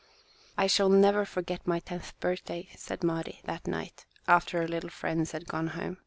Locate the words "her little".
4.57-4.89